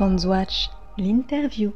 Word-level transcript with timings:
Fondswatch, 0.00 0.70
l'interview. 0.96 1.72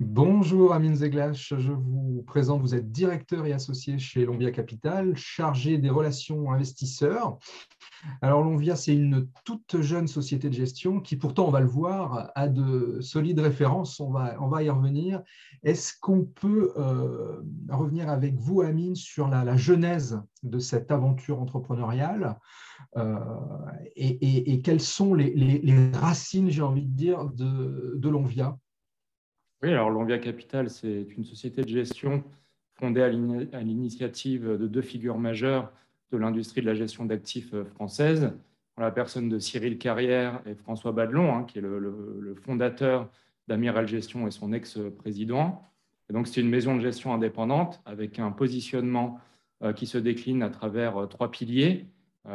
Bonjour 0.00 0.74
Amine 0.74 0.94
Zeglash, 0.94 1.54
je 1.58 1.72
vous 1.72 2.22
présente, 2.24 2.60
vous 2.60 2.76
êtes 2.76 2.92
directeur 2.92 3.46
et 3.46 3.52
associé 3.52 3.98
chez 3.98 4.24
Lombia 4.24 4.52
Capital, 4.52 5.16
chargé 5.16 5.76
des 5.76 5.90
relations 5.90 6.52
investisseurs. 6.52 7.36
Alors 8.22 8.44
Lombia, 8.44 8.76
c'est 8.76 8.94
une 8.94 9.28
toute 9.44 9.80
jeune 9.80 10.06
société 10.06 10.50
de 10.50 10.54
gestion 10.54 11.00
qui 11.00 11.16
pourtant, 11.16 11.48
on 11.48 11.50
va 11.50 11.58
le 11.58 11.66
voir, 11.66 12.30
a 12.36 12.46
de 12.46 13.00
solides 13.00 13.40
références, 13.40 13.98
on 13.98 14.12
va, 14.12 14.62
y 14.62 14.70
revenir. 14.70 15.20
Est-ce 15.64 15.94
qu'on 16.00 16.24
peut 16.24 16.72
euh, 16.76 17.42
revenir 17.68 18.08
avec 18.08 18.36
vous, 18.36 18.60
Amine, 18.60 18.94
sur 18.94 19.26
la, 19.26 19.56
genèse 19.56 20.22
de 20.44 20.60
cette 20.60 20.92
aventure 20.92 21.40
entrepreneuriale 21.40 22.38
euh, 22.96 23.18
et, 23.96 24.62
quelles 24.62 24.80
sont 24.80 25.14
les, 25.14 25.90
racines, 25.92 26.50
j'ai 26.50 26.62
envie 26.62 26.86
de 26.86 26.94
dire, 26.94 27.24
de, 27.30 27.94
de 27.96 28.08
oui, 29.62 29.70
alors 29.70 29.90
Lonvia 29.90 30.18
Capital, 30.18 30.70
c'est 30.70 31.06
une 31.16 31.24
société 31.24 31.62
de 31.62 31.68
gestion 31.68 32.22
fondée 32.74 33.02
à 33.02 33.08
l'initiative 33.08 34.46
de 34.46 34.66
deux 34.68 34.82
figures 34.82 35.18
majeures 35.18 35.72
de 36.12 36.16
l'industrie 36.16 36.60
de 36.60 36.66
la 36.66 36.74
gestion 36.74 37.04
d'actifs 37.04 37.52
euh, 37.54 37.64
française, 37.64 38.32
la 38.78 38.90
personne 38.92 39.28
de 39.28 39.38
Cyril 39.38 39.76
Carrière 39.78 40.40
et 40.46 40.54
François 40.54 40.92
Badelon, 40.92 41.34
hein, 41.34 41.44
qui 41.44 41.58
est 41.58 41.62
le, 41.62 42.36
fondateur 42.44 43.10
d'Amiral 43.48 43.88
Gestion 43.88 44.28
et 44.28 44.30
son 44.30 44.52
ex-président. 44.52 45.62
donc, 46.10 46.28
c'est 46.28 46.40
une 46.40 46.48
maison 46.48 46.76
de 46.76 46.80
gestion 46.80 47.12
indépendante 47.12 47.82
avec 47.84 48.20
un 48.20 48.30
positionnement 48.30 49.18
euh, 49.64 49.72
qui 49.72 49.86
se 49.86 49.98
décline 49.98 50.42
à 50.42 50.50
travers 50.50 50.96
euh, 50.96 51.06
trois 51.06 51.30
piliers 51.30 51.86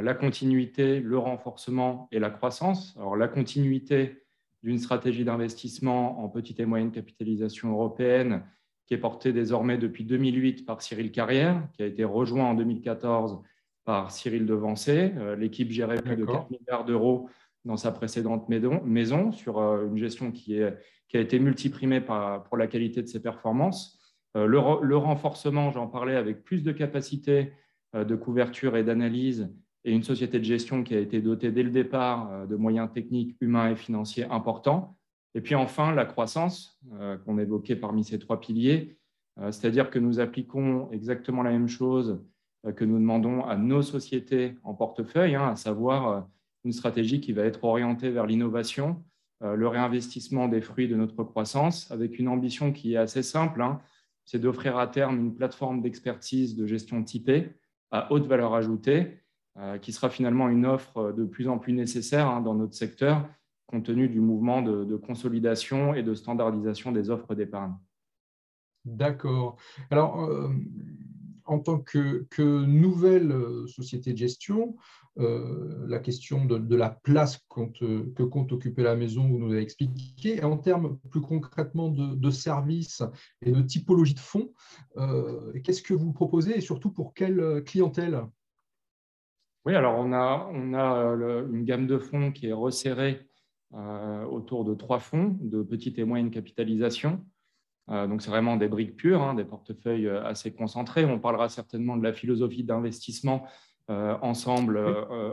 la 0.01 0.15
continuité, 0.15 1.01
le 1.01 1.19
renforcement 1.19 2.07
et 2.11 2.17
la 2.17 2.31
croissance. 2.31 2.95
Alors, 2.97 3.15
la 3.15 3.27
continuité, 3.27 4.22
d'une 4.64 4.80
stratégie 4.80 5.25
d'investissement 5.25 6.23
en 6.23 6.30
petite 6.30 6.59
et 6.59 6.66
moyenne 6.66 6.92
capitalisation 6.92 7.72
européenne 7.72 8.44
qui 8.86 8.94
est 8.94 8.97
portée 8.97 9.33
désormais 9.33 9.78
depuis 9.78 10.03
2008 10.03 10.66
par 10.66 10.81
Cyril 10.81 11.11
Carrière, 11.11 11.67
qui 11.73 11.83
a 11.83 11.86
été 11.86 12.03
rejoint 12.03 12.45
en 12.45 12.53
2014 12.53 13.42
par 13.86 14.11
Cyril 14.11 14.45
Devancé. 14.45 15.14
Euh, 15.17 15.36
l'équipe 15.36 15.72
gérait 15.72 16.02
plus 16.02 16.16
de 16.16 16.25
4 16.25 16.50
milliards 16.50 16.86
d'euros 16.86 17.30
dans 17.66 17.78
sa 17.78 17.92
précédente 17.92 18.50
maison 18.50 19.31
sur 19.31 19.59
euh, 19.59 19.88
une 19.88 19.97
gestion 19.97 20.31
qui, 20.31 20.55
est, 20.55 20.77
qui 21.08 21.17
a 21.17 21.22
été 21.22 21.39
multiprimée 21.39 22.02
par, 22.02 22.44
pour 22.44 22.58
la 22.58 22.67
qualité 22.67 23.02
de 23.02 23.08
ses 23.08 23.22
performances. 23.22 24.00
Euh, 24.36 24.48
le, 24.48 24.59
le 24.81 24.98
renforcement, 24.98 25.72
j'en 25.72 25.88
parlais, 25.88 26.16
avec 26.16 26.44
plus 26.44 26.64
de 26.64 26.72
capacité 26.72 27.53
de 27.94 28.16
couverture 28.16 28.75
et 28.75 28.83
d'analyse 28.83 29.53
et 29.86 29.92
une 29.92 30.03
société 30.03 30.39
de 30.39 30.45
gestion 30.45 30.84
qui 30.84 30.95
a 30.95 31.00
été 31.00 31.22
dotée 31.22 31.52
dès 31.52 31.64
le 31.64 31.70
départ 31.70 32.31
euh, 32.31 32.45
de 32.45 32.56
moyens 32.56 32.92
techniques, 32.92 33.36
humains 33.42 33.72
et 33.72 33.76
financiers 33.76 34.26
importants. 34.26 34.98
Et 35.36 35.42
puis 35.42 35.56
enfin, 35.56 35.94
la 35.94 36.06
croissance 36.06 36.80
euh, 36.94 37.17
qu'on 37.17 37.38
évoquait 37.38 37.76
parmi 37.76 38.04
ces 38.04 38.20
trois 38.20 38.39
piliers, 38.39 38.98
euh, 39.39 39.52
c'est-à-dire 39.52 39.89
que 39.89 40.00
nous 40.00 40.20
appliquons 40.20 40.89
exactement 40.92 41.44
la 41.44 41.52
même 41.52 41.67
chose 41.67 42.23
que 42.78 42.86
nous 42.86 42.98
demandons 42.98 43.44
à 43.44 43.58
nos 43.58 43.81
sociétés 43.81 44.56
en 44.64 44.73
portefeuille, 44.73 45.36
hein, 45.36 45.50
à 45.50 45.56
savoir 45.58 46.30
une 46.64 46.72
stratégie 46.72 47.20
qui 47.20 47.34
va 47.34 47.44
être 47.44 47.61
orientée 47.66 48.09
vers 48.09 48.26
l'innovation, 48.26 49.04
le 49.42 49.67
réinvestissement 49.67 50.48
des 50.48 50.61
fruits 50.61 50.88
de 50.88 50.95
notre 50.95 51.26
croissance, 51.26 51.92
avec 51.92 52.20
une 52.20 52.30
ambition 52.30 52.72
qui 52.72 52.94
est 52.94 52.98
assez 52.98 53.22
simple, 53.22 53.61
hein, 53.61 53.81
c'est 54.23 54.39
d'offrir 54.39 54.78
à 54.78 54.88
terme 54.88 55.20
une 55.20 55.36
plateforme 55.36 55.81
d'expertise 55.81 56.56
de 56.56 56.66
gestion 56.66 57.04
typée 57.04 57.52
à 57.92 58.09
haute 58.14 58.28
valeur 58.28 58.54
ajoutée 58.54 59.22
qui 59.81 59.91
sera 59.91 60.09
finalement 60.09 60.49
une 60.49 60.65
offre 60.65 61.11
de 61.11 61.25
plus 61.25 61.47
en 61.47 61.59
plus 61.59 61.73
nécessaire 61.73 62.27
hein, 62.27 62.41
dans 62.41 62.55
notre 62.55 62.73
secteur, 62.73 63.27
compte 63.67 63.85
tenu 63.85 64.09
du 64.09 64.19
mouvement 64.19 64.61
de, 64.61 64.95
consolidation 64.95 65.93
et 65.93 66.03
de 66.03 66.13
standardisation 66.13 66.91
des 66.91 67.09
offres 67.09 67.35
d'épargne. 67.35 67.73
D'accord. 68.86 69.58
Alors, 69.89 70.21
euh, 70.23 70.49
en 71.45 71.59
tant 71.59 71.80
que, 71.80 72.25
nouvelle 72.65 73.31
euh, 73.31 73.67
société 73.67 74.13
de 74.13 74.17
gestion, 74.17 74.75
la 75.15 75.99
question 75.99 76.45
de, 76.45 76.75
la 76.75 76.89
place 76.89 77.37
que 77.37 78.23
compte 78.23 78.52
occuper 78.52 78.81
la 78.81 78.95
maison, 78.95 79.27
vous 79.27 79.37
nous 79.37 79.52
avez 79.52 79.61
expliqué. 79.61 80.37
Et 80.37 80.43
en 80.43 80.58
termes 80.58 80.97
plus 81.11 81.21
concrètement 81.21 81.89
de, 81.89 82.31
services 82.31 83.03
et 83.43 83.52
de 83.52 83.61
typologie 83.61 84.15
de 84.15 84.19
fonds, 84.19 84.52
qu'est-ce 85.63 85.83
que 85.83 85.93
vous 85.93 86.13
proposez 86.13 86.58
et 86.58 86.61
surtout 86.61 86.89
pour 86.89 87.13
quelle 87.13 87.63
clientèle? 87.63 88.23
Oui, 89.65 89.75
alors 89.75 89.97
on 89.97 90.11
a, 90.11 90.49
on 90.51 90.73
a 90.73 91.15
euh, 91.15 91.47
une 91.51 91.63
gamme 91.63 91.87
de 91.87 91.97
fonds 91.97 92.31
qui 92.31 92.47
est 92.47 92.53
resserrée 92.53 93.27
euh, 93.73 94.25
autour 94.25 94.65
de 94.65 94.73
trois 94.73 94.99
fonds 94.99 95.37
de 95.39 95.63
petite 95.63 95.97
et 95.99 96.03
moyenne 96.03 96.31
capitalisation. 96.31 97.25
Euh, 97.89 98.07
donc, 98.07 98.21
c'est 98.21 98.29
vraiment 98.29 98.57
des 98.57 98.67
briques 98.67 98.97
pures, 98.97 99.21
hein, 99.21 99.35
des 99.35 99.45
portefeuilles 99.45 100.09
assez 100.09 100.53
concentrés. 100.53 101.05
On 101.05 101.19
parlera 101.19 101.47
certainement 101.47 101.95
de 101.95 102.03
la 102.03 102.13
philosophie 102.13 102.63
d'investissement 102.63 103.45
ensemble 103.89 104.79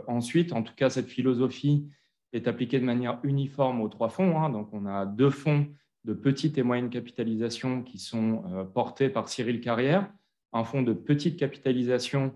ensuite. 0.07 0.51
En 0.51 0.61
tout 0.61 0.73
cas, 0.75 0.89
cette 0.89 1.07
philosophie 1.07 1.89
est 2.33 2.49
appliquée 2.49 2.81
de 2.81 2.85
manière 2.85 3.17
uniforme 3.23 3.79
aux 3.79 3.87
trois 3.87 4.09
fonds. 4.09 4.37
Hein. 4.41 4.49
Donc, 4.49 4.67
on 4.73 4.85
a 4.85 5.05
deux 5.05 5.29
fonds 5.29 5.67
de 6.03 6.13
petite 6.13 6.57
et 6.57 6.63
moyenne 6.63 6.89
capitalisation 6.89 7.81
qui 7.81 7.97
sont 7.97 8.43
portés 8.73 9.07
par 9.07 9.29
Cyril 9.29 9.61
Carrière, 9.61 10.11
un 10.51 10.65
fonds 10.65 10.81
de 10.81 10.91
petite 10.91 11.39
capitalisation 11.39 12.33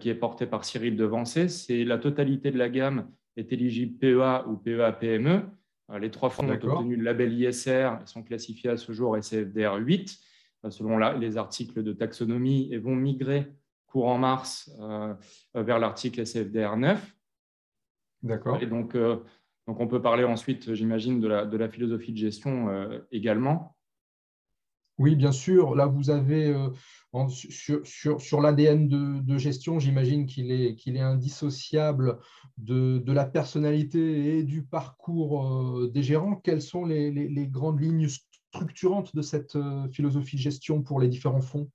qui 0.00 0.08
est 0.08 0.14
porté 0.14 0.46
par 0.46 0.64
Cyril 0.64 0.96
Devancé. 0.96 1.48
C'est 1.48 1.84
la 1.84 1.98
totalité 1.98 2.50
de 2.50 2.58
la 2.58 2.70
gamme 2.70 3.08
est 3.36 3.52
éligible 3.52 3.98
PEA 3.98 4.46
ou 4.48 4.56
PEA-PME. 4.56 5.42
Euh, 5.90 5.98
les 5.98 6.10
trois 6.10 6.30
fonds 6.30 6.48
ont 6.48 6.52
obtenu 6.52 6.96
le 6.96 7.02
label 7.02 7.32
ISR 7.32 7.98
et 8.02 8.06
sont 8.06 8.22
classifiés 8.22 8.70
à 8.70 8.76
ce 8.76 8.92
jour 8.92 9.16
SFDR 9.16 9.76
8 9.76 10.18
euh, 10.64 10.70
selon 10.70 10.98
les 10.98 11.36
articles 11.36 11.82
de 11.82 11.92
taxonomie 11.92 12.72
et 12.72 12.78
vont 12.78 12.96
migrer 12.96 13.52
courant 13.86 14.18
mars 14.18 14.72
vers 15.54 15.78
l'article 15.78 16.26
SFDR 16.26 16.76
9. 16.76 17.16
D'accord. 18.24 18.60
Et 18.60 18.66
donc, 18.66 18.96
donc, 18.96 19.78
on 19.78 19.86
peut 19.86 20.02
parler 20.02 20.24
ensuite, 20.24 20.74
j'imagine, 20.74 21.20
de 21.20 21.28
la, 21.28 21.46
de 21.46 21.56
la, 21.56 21.68
philosophie 21.68 22.10
de 22.10 22.16
gestion 22.16 22.90
également. 23.12 23.73
Oui, 24.98 25.16
bien 25.16 25.32
sûr. 25.32 25.74
Là, 25.74 25.86
vous 25.86 26.10
avez 26.10 26.54
sur, 27.28 28.40
l'ADN 28.40 28.88
de, 28.88 29.38
gestion, 29.38 29.78
j'imagine 29.78 30.26
qu'il 30.26 30.50
est, 30.50 30.76
est 30.86 31.00
indissociable 31.00 32.18
de, 32.58 33.02
la 33.06 33.24
personnalité 33.24 34.38
et 34.38 34.42
du 34.42 34.64
parcours 34.64 35.46
euh, 35.46 35.90
des 35.92 36.02
gérants. 36.02 36.36
Quelles 36.36 36.62
sont 36.62 36.84
les, 36.84 37.48
grandes 37.48 37.80
lignes 37.80 38.08
structurantes 38.08 39.14
de 39.14 39.22
cette 39.22 39.56
euh, 39.56 39.88
philosophie 39.88 40.36
de 40.36 40.40
gestion 40.40 40.82
pour 40.82 41.00
les 41.00 41.08
différents 41.08 41.40
fonds? 41.40 41.70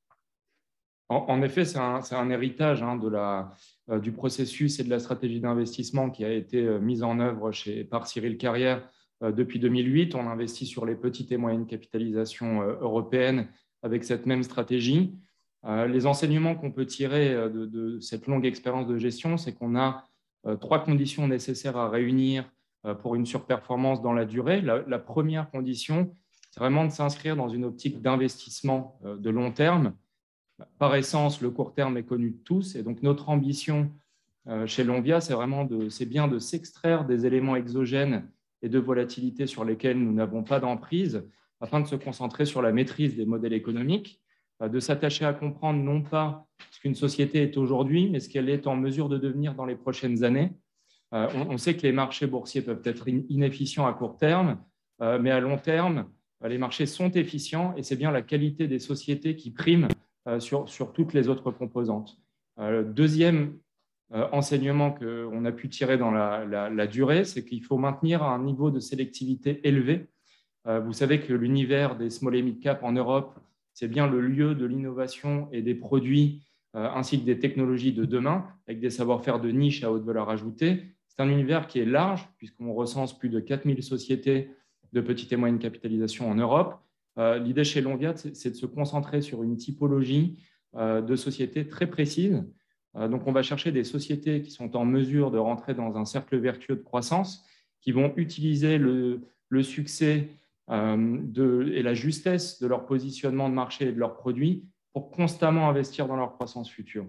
En, 1.12 1.42
effet, 1.42 1.66
c'est 1.66 1.80
un, 1.80 2.30
héritage 2.30 2.84
hein, 2.84 2.96
de 2.96 3.08
la, 3.08 3.52
euh, 3.90 4.00
du 4.00 4.12
processus 4.12 4.80
et 4.80 4.84
de 4.84 4.92
la 4.92 5.00
stratégie 5.00 5.40
d'investissement 5.40 6.12
qui 6.12 6.24
a 6.24 6.32
été 6.32 6.62
mise 6.80 7.02
en 7.02 7.20
œuvre 7.20 7.52
chez, 7.52 7.84
par 7.84 8.06
Cyril 8.06 8.38
Carrière 8.38 8.88
depuis 9.22 9.60
2008. 9.60 10.16
On 10.16 10.28
investit 10.28 10.66
sur 10.66 10.86
les 10.86 10.96
petites 10.96 11.32
et 11.32 11.38
moyennes 11.38 11.66
capitalisations 11.66 12.62
européennes 12.62 13.48
avec 13.84 14.04
cette 14.04 14.26
même 14.26 14.44
stratégie. 14.44 15.14
Euh, 15.66 15.88
les 15.88 16.06
enseignements 16.06 16.56
qu'on 16.56 16.72
peut 16.72 16.86
tirer 16.86 17.34
euh, 17.34 17.50
de, 17.50 18.00
cette 18.00 18.28
longue 18.28 18.46
expérience 18.46 18.88
de 18.88 18.98
gestion, 18.98 19.38
c'est 19.38 19.54
qu'on 19.54 19.76
a 19.76 20.06
euh, 20.46 20.56
trois 20.56 20.84
conditions 20.84 21.28
nécessaires 21.28 21.78
à 21.78 21.90
réunir 21.90 22.50
pour 23.02 23.16
une 23.16 23.26
surperformance 23.26 24.02
dans 24.02 24.14
la 24.14 24.24
durée. 24.24 24.62
La, 24.62 25.00
première 25.00 25.52
condition, 25.52 26.14
c'est 26.50 26.62
vraiment 26.62 26.86
de 26.86 26.92
s'inscrire 26.92 27.36
dans 27.36 27.50
une 27.50 27.66
optique 27.66 28.02
d'investissement 28.02 28.98
de 29.04 29.30
long 29.30 29.52
terme. 29.52 29.96
Par 30.78 30.96
essence, 30.96 31.42
le 31.42 31.50
court 31.50 31.74
terme 31.74 31.98
est 31.98 32.04
connu 32.04 32.30
de 32.30 32.38
tous, 32.38 32.78
et 32.78 32.84
donc 32.84 33.04
notre 33.04 33.28
ambition 33.28 33.92
chez 34.66 34.86
Lonvia, 34.86 35.20
c'est 35.20 35.34
vraiment 35.34 35.66
de, 35.66 35.90
c'est 35.90 36.06
bien 36.06 36.30
de 36.30 36.40
s'extraire 36.40 37.04
des 37.04 37.26
éléments 37.26 37.58
exogènes 37.58 38.24
et 38.62 38.70
de 38.70 38.80
volatilité 38.80 39.48
sur 39.48 39.64
lesquels 39.66 40.00
nous 40.00 40.14
n'avons 40.14 40.44
pas 40.44 40.60
d'emprise, 40.60 41.24
afin 41.62 41.80
de 41.80 41.88
se 41.88 41.96
concentrer 41.96 42.46
sur 42.46 42.62
la 42.62 42.72
maîtrise 42.72 43.16
des 43.16 43.26
modèles 43.26 43.54
économiques 43.54 44.22
euh, 44.62 44.70
de 44.70 44.80
s'attacher 44.80 45.26
à 45.26 45.34
comprendre 45.34 45.82
non 45.82 46.02
pas 46.02 46.46
ce 46.72 46.80
qu'une 46.80 46.96
société 46.96 47.42
est 47.42 47.58
aujourd'hui, 47.58 48.10
mais 48.10 48.20
ce 48.20 48.30
qu'elle 48.30 48.50
est 48.50 48.68
en 48.68 48.76
mesure 48.76 49.10
de 49.10 49.18
devenir 49.18 49.56
dans 49.56 49.66
les 49.66 49.76
prochaines 49.76 50.24
années. 50.24 50.52
Euh, 51.14 51.28
on, 51.50 51.58
sait 51.58 51.76
que 51.76 51.82
les 51.84 51.92
marchés 51.92 52.28
boursiers 52.28 52.62
peuvent 52.62 52.82
être 52.84 53.08
inefficients 53.08 53.88
à 53.88 53.94
court 53.94 54.18
terme, 54.18 54.60
euh, 55.02 55.18
mais 55.20 55.32
à 55.32 55.40
long 55.40 55.58
terme, 55.58 56.10
les 56.46 56.58
marchés 56.58 56.86
sont 56.86 57.12
efficients 57.12 57.74
et 57.76 57.84
c'est 57.84 57.96
bien 57.96 58.12
la 58.12 58.22
qualité 58.22 58.68
des 58.68 58.80
sociétés 58.80 59.36
qui 59.36 59.52
prime 59.52 59.90
sur, 60.40 60.70
sur 60.70 60.94
toutes 60.94 61.14
les 61.14 61.28
autres 61.28 61.52
composantes. 61.52 62.18
Deuxième 62.58 63.58
enseignement 64.12 64.92
qu'on 64.92 65.46
a 65.46 65.52
pu 65.52 65.70
tirer 65.70 65.98
dans 65.98 66.12
la, 66.12 66.88
durée, 66.88 67.26
c'est 67.26 67.46
qu'il 67.46 67.64
faut 67.64 67.78
maintenir 67.78 68.24
un 68.24 68.44
niveau 68.44 68.72
de 68.72 68.80
sélectivité 68.80 69.60
élevé. 69.68 70.08
Vous 70.66 70.94
savez 70.94 71.20
que 71.20 71.34
l'univers 71.34 71.96
des 71.96 72.10
small 72.10 72.36
et 72.36 72.42
mid 72.42 72.60
cap 72.60 72.84
en 72.84 72.92
Europe 72.92 73.40
c'est 73.80 73.88
bien 73.88 74.08
le 74.08 74.20
lieu 74.20 74.56
de 74.56 74.66
l'innovation 74.66 75.48
et 75.54 75.62
des 75.62 75.74
produits 75.74 76.44
euh, 76.76 76.90
ainsi 76.94 77.18
que 77.22 77.26
des 77.26 77.40
technologies 77.40 77.94
de 77.94 78.04
demain, 78.04 78.46
avec 78.68 78.82
des 78.82 78.90
savoir-faire 78.90 79.40
de 79.40 79.50
niche 79.52 79.86
à 79.86 79.92
haute 79.92 80.04
valeur 80.04 80.30
ajoutée. 80.30 80.84
C'est 81.08 81.16
C'est 81.16 81.24
un 81.24 81.30
univers 81.30 81.66
qui 81.66 81.80
est 81.80 81.86
large, 81.86 82.28
puisqu'on 82.38 82.74
recense 82.74 83.18
plus 83.18 83.30
de 83.30 83.40
4000 83.40 83.82
sociétés 83.82 84.52
de 84.92 85.00
petite 85.00 85.32
et 85.32 85.38
moyenne 85.38 85.60
capitalisation 85.60 86.30
en 86.30 86.36
Europe. 86.36 86.76
L'idée 87.18 87.64
chez 87.64 87.82
Lonviat, 87.82 88.16
c'est 88.16 88.52
de 88.52 88.56
se 88.56 88.66
concentrer 88.66 89.22
sur 89.22 89.44
une 89.44 89.58
typologie 89.58 90.42
de 90.74 91.16
sociétés 91.16 91.68
très 91.68 91.88
précise. 91.88 92.44
Donc, 92.96 93.28
on 93.28 93.32
va 93.32 93.44
chercher 93.44 93.72
des 93.72 93.84
sociétés 93.84 94.42
qui 94.42 94.50
sont 94.52 94.76
en 94.76 94.84
mesure 94.84 95.30
de 95.30 95.38
rentrer 95.38 95.76
dans 95.76 95.96
un 95.98 96.06
cercle 96.06 96.38
vertueux 96.38 96.76
de 96.76 96.82
croissance, 96.82 97.46
qui 97.82 97.92
vont 97.92 98.14
utiliser 98.18 98.78
le, 98.78 99.22
succès 99.62 100.30
de, 100.68 101.72
et 101.74 101.84
la 101.84 101.94
justesse 101.94 102.60
de 102.60 102.68
leur 102.68 102.86
positionnement 102.86 103.48
de 103.48 103.54
marché 103.54 103.90
et 103.90 103.92
de 103.92 104.00
leurs 104.00 104.16
produits 104.16 104.66
pour 104.94 105.12
constamment 105.12 105.70
investir 105.70 106.08
dans 106.08 106.16
leur 106.16 106.34
croissance 106.34 106.70
future. 106.70 107.06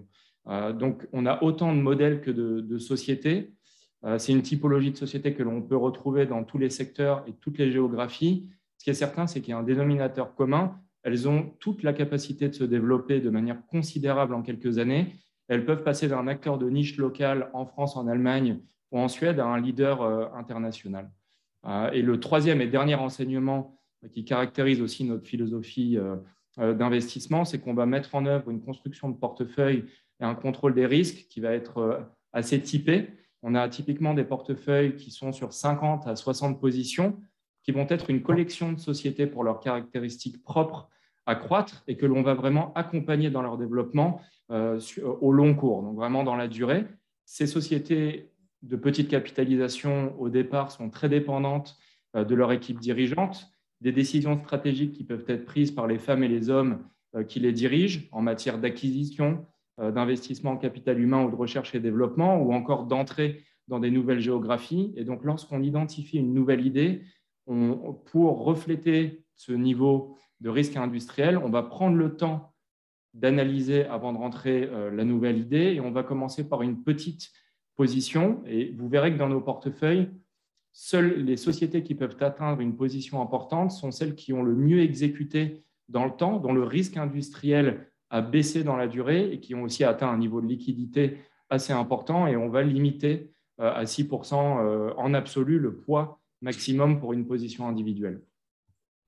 Euh, 0.47 0.73
donc, 0.73 1.07
on 1.13 1.25
a 1.25 1.43
autant 1.43 1.73
de 1.73 1.79
modèles 1.79 2.21
que 2.21 2.31
de, 2.31 2.77
sociétés. 2.77 3.53
Euh, 4.03 4.17
c'est 4.17 4.31
une 4.31 4.41
typologie 4.41 4.91
de 4.91 4.97
société 4.97 5.33
que 5.33 5.43
l'on 5.43 5.61
peut 5.61 5.77
retrouver 5.77 6.25
dans 6.25 6.43
tous 6.43 6.57
les 6.57 6.69
secteurs 6.69 7.23
et 7.27 7.33
toutes 7.33 7.57
les 7.57 7.71
géographies. 7.71 8.49
Ce 8.77 8.83
qui 8.83 8.89
est 8.89 8.95
certain, 8.95 9.27
c'est 9.27 9.41
qu'il 9.41 9.51
y 9.51 9.53
a 9.53 9.57
un 9.57 9.63
dénominateur 9.63 10.33
commun. 10.33 10.79
Elles 11.03 11.27
ont 11.27 11.51
toute 11.59 11.83
la 11.83 11.93
capacité 11.93 12.49
de 12.49 12.53
se 12.53 12.63
développer 12.63 13.19
de 13.19 13.29
manière 13.29 13.65
considérable 13.67 14.33
en 14.33 14.41
quelques 14.41 14.77
années. 14.77 15.13
Elles 15.51 15.65
peuvent 15.65 15.83
passer 15.83 16.07
d'un 16.07 16.27
acteur 16.27 16.57
de 16.57 16.69
niche 16.69 16.97
local 16.97 17.49
en 17.53 17.65
France, 17.65 17.97
en 17.97 18.07
Allemagne 18.07 18.59
ou 18.91 18.99
en 18.99 19.07
Suède 19.07 19.39
à 19.39 19.45
un 19.45 19.59
leader 19.59 20.01
euh, 20.01 20.25
international. 20.35 21.11
Et 21.93 22.01
le 22.01 22.19
troisième 22.19 22.59
et 22.59 22.65
dernier 22.65 22.95
enseignement 22.95 23.79
qui 24.11 24.25
caractérise 24.25 24.81
aussi 24.81 25.03
notre 25.03 25.27
philosophie 25.27 25.99
d'investissement, 26.57 27.45
c'est 27.45 27.59
qu'on 27.59 27.75
va 27.75 27.85
mettre 27.85 28.15
en 28.15 28.25
œuvre 28.25 28.49
une 28.49 28.61
construction 28.61 29.09
de 29.09 29.15
portefeuille 29.15 29.85
et 30.21 30.23
un 30.23 30.35
contrôle 30.35 30.73
des 30.73 30.85
risques 30.85 31.27
qui 31.29 31.41
va 31.41 31.51
être 31.51 31.77
euh, 31.79 31.99
assez 32.31 32.61
typé. 32.61 33.09
On 33.41 33.55
a 33.55 33.67
typiquement 33.67 34.13
des 34.13 34.23
portefeuilles 34.23 34.95
qui 34.95 35.11
sont 35.11 35.31
sur 35.31 35.51
50 35.51 36.07
à 36.07 36.15
60 36.15 36.61
positions, 36.61 37.19
qui 37.63 37.71
vont 37.71 37.87
être 37.89 38.09
une 38.09 38.21
collection 38.21 38.71
de 38.71 38.79
sociétés 38.79 39.27
pour 39.27 39.43
leurs 39.43 39.59
caractéristiques 39.59 40.43
propres 40.43 40.89
à 41.25 41.35
croître 41.35 41.83
et 41.87 41.97
que 41.97 42.05
l'on 42.05 42.21
va 42.21 42.33
vraiment 42.33 42.73
accompagner 42.73 43.29
dans 43.29 43.41
leur 43.41 43.57
développement 43.57 44.21
euh, 44.51 44.79
au 45.21 45.31
long 45.31 45.53
cours, 45.55 45.83
donc 45.83 45.95
vraiment 45.95 46.23
dans 46.23 46.35
la 46.35 46.47
durée. 46.47 46.85
Ces 47.25 47.47
sociétés 47.47 48.31
de 48.63 48.75
petite 48.75 49.07
capitalisation, 49.07 50.13
au 50.19 50.29
départ, 50.29 50.71
sont 50.71 50.89
très 50.89 51.09
dépendantes 51.09 51.77
euh, 52.15 52.23
de 52.23 52.35
leur 52.35 52.51
équipe 52.51 52.79
dirigeante, 52.79 53.47
des 53.81 53.91
décisions 53.91 54.39
stratégiques 54.39 54.93
qui 54.93 55.03
peuvent 55.03 55.25
être 55.27 55.45
prises 55.45 55.71
par 55.71 55.87
les 55.87 55.99
femmes 55.99 56.23
et 56.23 56.27
les 56.27 56.49
hommes 56.49 56.83
qui 57.27 57.41
les 57.41 57.51
dirigent 57.51 58.07
en 58.13 58.21
matière 58.21 58.57
d'acquisition, 58.57 59.45
euh, 59.79 59.91
d'investissement 59.91 60.51
en 60.51 60.57
capital 60.57 60.99
humain 60.99 61.25
ou 61.25 61.31
de 61.31 61.35
recherche 61.35 61.75
et 61.75 61.79
développement, 61.79 62.41
ou 62.41 62.53
encore 62.53 62.85
d'entrer 62.85 63.43
dans 63.67 63.79
des 63.79 63.91
nouvelles 63.91 64.21
géographies. 64.21 64.93
Et 64.95 65.03
donc, 65.03 65.23
lorsqu'on 65.23 65.61
identifie 65.61 66.17
une 66.17 66.33
nouvelle 66.33 66.65
idée, 66.65 67.03
pour 68.05 68.43
refléter 68.43 69.23
ce 69.35 69.51
niveau 69.51 70.15
de 70.41 70.49
risque 70.49 70.75
industriel, 70.75 71.37
on 71.37 71.49
va 71.49 71.63
prendre 71.63 71.95
le 71.95 72.15
temps 72.15 72.53
d'analyser 73.13 73.85
avant 73.85 74.13
de 74.13 74.17
rentrer 74.17 74.63
euh, 74.63 74.91
la 74.91 75.03
nouvelle 75.03 75.37
idée 75.37 75.73
et 75.73 75.79
on 75.79 75.91
va 75.91 76.03
commencer 76.03 76.47
par 76.47 76.61
une 76.61 76.83
petite 76.83 77.31
position. 77.75 78.41
Et 78.45 78.71
vous 78.71 78.89
verrez 78.89 79.13
que 79.13 79.17
dans 79.17 79.29
nos 79.29 79.41
portefeuilles, 79.41 80.09
seules 80.71 81.23
les 81.23 81.37
sociétés 81.37 81.83
qui 81.83 81.95
peuvent 81.95 82.17
atteindre 82.21 82.61
une 82.61 82.75
position 82.75 83.21
importante 83.21 83.71
sont 83.71 83.91
celles 83.91 84.15
qui 84.15 84.33
ont 84.33 84.43
le 84.43 84.55
mieux 84.55 84.81
exécuté 84.81 85.63
dans 85.89 86.05
le 86.05 86.11
temps, 86.11 86.37
dont 86.37 86.53
le 86.53 86.63
risque 86.63 86.97
industriel 86.97 87.87
à 88.09 88.21
baisser 88.21 88.63
dans 88.63 88.77
la 88.77 88.87
durée 88.87 89.31
et 89.31 89.39
qui 89.39 89.55
ont 89.55 89.63
aussi 89.63 89.83
atteint 89.83 90.09
un 90.09 90.17
niveau 90.17 90.41
de 90.41 90.47
liquidité 90.47 91.17
assez 91.49 91.73
important 91.73 92.27
et 92.27 92.37
on 92.37 92.49
va 92.49 92.63
limiter 92.63 93.31
euh, 93.59 93.71
à 93.73 93.83
6% 93.83 94.33
euh, 94.33 94.93
en 94.97 95.13
absolu 95.13 95.59
le 95.59 95.75
poids 95.75 96.19
maximum 96.41 96.99
pour 96.99 97.13
une 97.13 97.27
position 97.27 97.67
individuelle. 97.67 98.21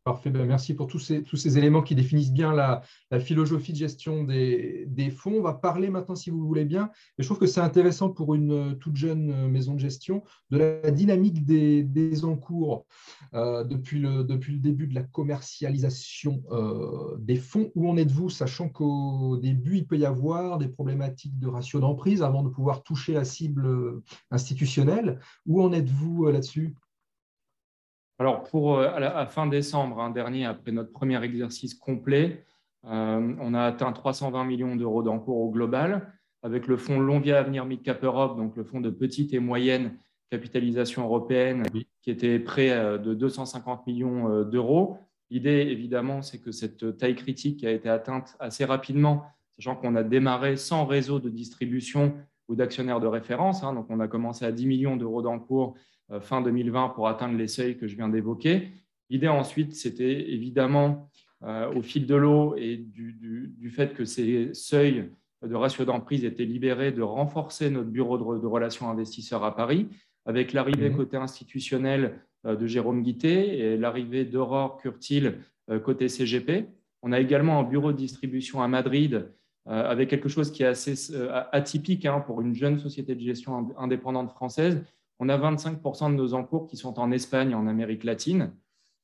Parfait, 0.04 0.32
ben, 0.32 0.46
merci 0.46 0.74
pour 0.74 0.88
tous 0.88 1.00
ces, 1.00 1.58
éléments 1.58 1.82
qui 1.82 1.96
définissent 1.96 2.34
bien 2.34 2.52
la, 2.52 2.82
philosophie 3.22 3.72
de 3.72 3.78
gestion 3.78 4.26
des, 4.26 5.14
fonds. 5.16 5.36
On 5.38 5.42
va 5.42 5.54
parler 5.54 5.90
maintenant, 5.90 6.16
si 6.16 6.30
vous 6.30 6.46
voulez 6.46 6.66
bien, 6.66 6.92
et 7.18 7.24
je 7.24 7.28
trouve 7.28 7.40
que 7.40 7.48
c'est 7.48 7.62
intéressant 7.62 8.10
pour 8.10 8.36
une 8.36 8.78
toute 8.80 8.98
jeune 8.98 9.48
maison 9.48 9.76
de 9.76 9.80
gestion, 9.80 10.22
de 10.52 10.58
la 10.58 10.92
dynamique 10.92 11.46
des, 11.46 12.26
encours 12.26 12.86
euh, 13.34 13.64
depuis, 13.64 13.98
le, 13.98 14.26
début 14.26 14.88
de 14.88 14.96
la 14.96 15.04
commercialisation 15.04 16.44
euh, 16.52 17.16
des 17.20 17.38
fonds. 17.38 17.72
Où 17.74 17.90
en 17.90 17.96
êtes-vous, 17.96 18.30
sachant 18.30 18.68
qu'au 18.68 19.38
début, 19.38 19.78
il 19.78 19.88
peut 19.88 19.98
y 19.98 20.06
avoir 20.06 20.58
des 20.58 20.68
problématiques 20.68 21.40
de 21.40 21.48
ratio 21.48 21.80
d'emprise 21.80 22.22
avant 22.24 22.44
de 22.44 22.50
pouvoir 22.50 22.84
toucher 22.84 23.14
la 23.14 23.24
cible 23.24 24.02
institutionnelle? 24.32 25.22
Où 25.46 25.62
en 25.64 25.72
êtes-vous 25.72 26.26
euh, 26.26 26.34
là-dessus? 26.34 26.76
Alors, 28.24 28.44
pour 28.44 28.80
euh, 28.80 28.88
à, 28.88 29.26
fin 29.26 29.48
décembre 29.48 30.00
hein, 30.00 30.10
dernier, 30.10 30.46
après 30.46 30.72
notre 30.72 30.94
premier 30.94 31.22
exercice 31.26 31.74
complet, 31.74 32.46
euh, 32.86 33.36
on 33.42 33.54
a 33.54 33.64
atteint 33.64 33.92
320 33.92 34.46
millions 34.46 34.78
d'euros 34.78 35.04
d'encours 35.04 35.40
au 35.40 35.52
global, 35.52 36.10
avec 36.42 36.68
le 36.68 36.78
fonds 36.78 37.02
Lonvia 37.02 37.38
Avenir 37.38 37.66
Mid 37.66 37.84
Cap 37.84 38.02
Europe, 38.02 38.38
donc 38.38 38.56
le 38.56 38.64
fonds 38.64 38.80
de 38.80 38.90
petite 38.90 39.34
et 39.34 39.40
moyenne 39.40 39.98
capitalisation 40.32 41.04
européenne, 41.04 41.64
qui 42.02 42.12
était 42.12 42.40
prêt 42.40 42.70
euh, 42.70 42.98
de 42.98 43.14
250 43.14 43.86
millions 43.88 44.44
d'euros. 44.46 45.00
L'idée, 45.30 45.68
évidemment, 45.70 46.22
c'est 46.22 46.40
que 46.40 46.54
cette 46.54 46.98
taille 46.98 47.16
critique 47.16 47.66
a 47.66 47.72
été 47.72 47.90
atteinte 47.90 48.38
assez 48.40 48.64
rapidement, 48.64 49.26
sachant 49.52 49.76
qu'on 49.76 49.98
a 49.98 50.04
démarré 50.04 50.56
sans 50.56 50.86
réseau 50.86 51.20
de 51.20 51.28
distribution 51.28 52.14
ou 52.48 52.56
d'actionnaires 52.56 53.02
de 53.02 53.08
référence. 53.08 53.66
Hein. 53.66 53.74
donc, 53.74 53.88
on 53.90 54.00
a 54.00 54.08
commencé 54.08 54.46
à 54.46 54.54
10 54.54 54.66
millions 54.66 54.96
d'euros 54.96 55.22
d'encours 55.22 55.76
fin 56.20 56.42
2020 56.42 56.90
pour 56.90 57.08
atteindre 57.08 57.38
les 57.38 57.48
seuils 57.48 57.78
que 57.78 57.88
je 57.88 57.96
viens 57.96 58.10
d'évoquer. 58.10 58.70
L'idée 59.10 59.28
ensuite, 59.28 59.76
c'était 59.76 60.32
évidemment, 60.32 61.10
euh, 61.44 61.72
au 61.74 61.82
fil 61.82 62.06
de 62.06 62.16
l'eau 62.16 62.56
et 62.58 62.78
du, 62.78 63.70
fait 63.70 63.94
que 63.94 64.06
ces 64.06 64.54
seuils 64.54 65.12
de 65.46 65.56
ratio 65.56 65.86
d'emprise 65.86 66.26
étaient 66.26 66.46
libérés, 66.46 66.92
de 66.92 67.02
renforcer 67.02 67.70
notre 67.70 67.90
bureau 67.90 68.18
de, 68.18 68.48
relations 68.48 68.90
investisseurs 68.90 69.44
à 69.44 69.56
Paris, 69.56 69.88
avec 70.26 70.54
l'arrivée 70.54 70.90
mmh. 70.90 70.96
côté 70.96 71.18
institutionnel 71.18 72.20
euh, 72.46 72.56
de 72.56 72.66
Jérôme 72.66 73.04
Guité 73.04 73.60
et 73.60 73.78
l'arrivée 73.78 74.26
d'Aurore 74.26 74.78
Curtil 74.78 75.36
côté 75.86 76.10
CGP. 76.10 76.66
On 77.04 77.14
a 77.14 77.20
également 77.22 77.58
un 77.58 77.64
bureau 77.64 77.94
de 77.94 77.98
distribution 77.98 78.62
à 78.62 78.68
Madrid 78.68 79.30
avec 79.66 80.10
quelque 80.10 80.28
chose 80.28 80.52
qui 80.52 80.64
est 80.64 80.66
assez 80.66 81.16
atypique 81.54 82.06
hein, 82.06 82.20
pour 82.20 82.42
une 82.42 82.54
jeune 82.54 82.80
société 82.80 83.16
de 83.16 83.22
gestion 83.22 83.70
indépendante 83.78 84.30
française, 84.32 84.84
on 85.24 85.30
a 85.30 85.38
25% 85.38 86.12
de 86.12 86.16
nos 86.16 86.34
encours 86.34 86.68
qui 86.68 86.76
sont 86.76 87.00
en 87.00 87.12
Espagne 87.12 87.52
et 87.52 87.56
en 87.56 87.66
Amérique 87.66 88.04
latine. 88.04 88.52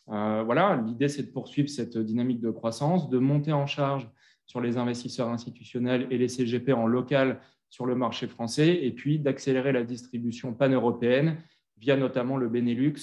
Euh, 0.10 0.44
voilà, 0.44 0.82
l'idée, 0.86 1.08
c'est 1.08 1.24
de 1.24 1.32
poursuivre 1.32 1.70
cette 1.70 1.98
dynamique 1.98 2.42
de 2.42 2.52
croissance, 2.52 3.10
de 3.10 3.20
monter 3.20 3.54
en 3.54 3.68
charge 3.68 4.10
sur 4.46 4.60
les 4.60 4.78
investisseurs 4.78 5.30
institutionnels 5.30 6.08
et 6.12 6.18
les 6.18 6.28
CGP 6.28 6.74
en 6.74 6.88
local 6.88 7.40
sur 7.70 7.86
le 7.86 7.96
marché 7.96 8.28
français, 8.28 8.84
et 8.84 8.92
puis 8.92 9.20
d'accélérer 9.20 9.72
la 9.72 9.84
distribution 9.84 10.54
pan-européenne 10.54 11.38
via 11.78 11.96
notamment 11.96 12.36
le 12.36 12.50
Benelux 12.50 12.96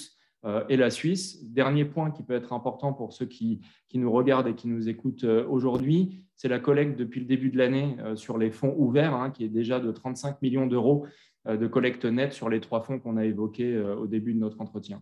euh, 0.45 0.63
et 0.69 0.77
la 0.77 0.91
Suisse. 0.91 1.43
Dernier 1.43 1.85
point 1.85 2.11
qui 2.11 2.21
peut 2.21 2.35
être 2.35 2.53
important 2.53 2.93
pour 2.93 3.13
ceux 3.13 3.25
qui, 3.25 3.61
nous 3.95 4.11
regardent 4.11 4.49
et 4.49 4.53
qui 4.53 4.67
nous 4.67 4.89
écoutent 4.89 5.23
euh, 5.23 5.47
aujourd'hui, 5.47 6.19
c'est 6.35 6.49
la 6.49 6.59
collecte 6.59 6.99
depuis 6.99 7.21
le 7.21 7.25
début 7.25 7.49
de 7.49 7.57
l'année 7.57 7.97
sur 8.13 8.37
les 8.37 8.51
fonds 8.51 8.75
ouverts, 8.77 9.15
hein, 9.15 9.31
qui 9.31 9.43
est 9.43 9.49
déjà 9.49 9.79
de 9.79 9.91
35 9.91 10.39
millions 10.43 10.67
d'euros 10.67 11.07
de 11.55 11.67
collecte 11.67 12.05
nette 12.05 12.33
sur 12.33 12.49
les 12.49 12.59
trois 12.59 12.81
fonds 12.81 12.99
qu'on 12.99 13.17
a 13.17 13.25
évoqués 13.25 13.73
euh, 13.73 13.95
au 13.95 14.07
début 14.07 14.33
de 14.33 14.39
notre 14.39 14.59
entretien. 14.59 15.01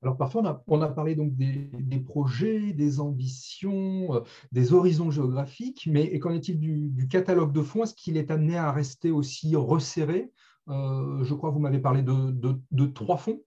Alors 0.00 0.16
parfois, 0.16 0.62
on 0.68 0.80
a, 0.80 0.88
parlé 0.88 1.16
donc 1.16 1.34
des, 1.34 1.98
projets, 1.98 2.72
des 2.72 3.00
ambitions, 3.00 4.14
euh, 4.14 4.20
des 4.52 4.72
horizons 4.72 5.10
géographiques, 5.10 5.88
mais 5.90 6.16
qu'en 6.20 6.30
est-il 6.30 6.60
du, 6.60 7.08
catalogue 7.08 7.52
de 7.52 7.62
fonds? 7.62 7.82
Est-ce 7.82 7.94
qu'il 7.94 8.16
est 8.16 8.30
amené 8.30 8.56
à 8.56 8.70
rester 8.70 9.10
aussi 9.10 9.56
resserré? 9.56 10.30
Je 10.68 11.34
crois 11.34 11.48
que 11.48 11.54
vous 11.54 11.60
m'avez 11.60 11.80
parlé 11.80 12.02
de, 12.02 12.86
trois 12.86 13.16
fonds. 13.16 13.42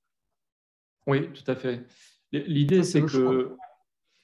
Oui, 1.07 1.31
tout 1.31 1.49
à 1.49 1.55
fait. 1.55 1.85
L'idée, 2.33 2.83
c'est 2.83 3.03
que... 3.03 3.55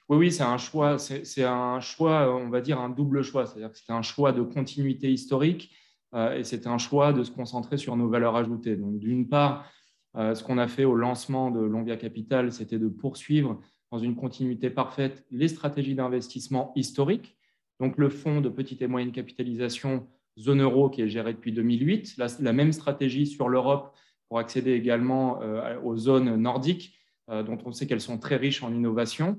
Oui, 0.10 0.18
oui, 0.18 0.32
c'est 0.32 0.44
un 0.44 0.58
choix, 0.58 0.98
c'est 0.98 1.44
un 1.44 1.80
choix, 1.80 2.36
on 2.36 2.50
va 2.50 2.60
dire 2.60 2.80
un 2.80 2.90
double 2.90 3.24
choix, 3.24 3.46
c'est-à-dire 3.46 3.72
que 3.72 3.78
c'est 3.78 3.94
un 3.94 4.02
choix 4.02 4.34
de 4.34 4.42
continuité 4.42 5.12
historique 5.12 5.70
euh, 5.70 5.87
et 6.16 6.44
c'était 6.44 6.68
un 6.68 6.78
choix 6.78 7.14
de 7.14 7.24
se 7.24 7.32
concentrer 7.32 7.78
sur 7.78 7.96
nos 7.98 8.08
valeurs 8.08 8.36
ajoutées. 8.36 8.76
Donc, 8.76 8.98
d'une 8.98 9.28
part, 9.28 9.70
euh, 10.18 10.34
ce 10.34 10.44
qu'on 10.44 10.58
a 10.58 10.68
fait 10.68 10.86
au 10.86 10.96
lancement 10.96 11.52
de 11.52 11.60
Lonvia 11.60 11.96
Capital, 11.96 12.52
c'était 12.52 12.80
de 12.80 12.88
poursuivre 12.88 13.62
dans 13.92 14.00
une 14.00 14.16
continuité 14.16 14.70
parfaite 14.70 15.26
les 15.32 15.48
stratégies 15.48 15.96
d'investissement 15.96 16.72
historiques. 16.76 17.38
Donc, 17.80 17.98
le 17.98 18.10
fonds 18.10 18.42
de 18.42 18.50
petite 18.50 18.82
et 18.82 18.88
moyenne 18.88 19.12
capitalisation 19.12 20.08
zone 20.40 20.62
euro 20.62 20.90
qui 20.90 21.02
est 21.02 21.10
géré 21.10 21.34
depuis 21.34 21.52
2008, 21.52 22.18
la, 22.18 22.54
même 22.54 22.72
stratégie 22.72 23.28
sur 23.28 23.50
l'Europe 23.50 23.96
pour 24.28 24.40
accéder 24.40 24.74
également 24.74 25.42
euh, 25.42 25.80
aux 25.82 25.96
zones 25.98 26.36
nordiques, 26.36 26.94
dont 27.30 27.58
on 27.66 27.74
sait 27.74 27.88
qu'elles 27.88 28.00
sont 28.00 28.18
très 28.18 28.38
riches 28.38 28.64
en 28.64 28.74
innovation, 28.74 29.38